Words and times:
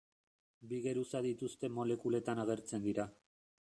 Bi 0.71 0.79
geruza 0.85 1.23
dituzten 1.27 1.79
molekuletan 1.79 2.47
agertzen 2.47 2.91
dira. 2.91 3.11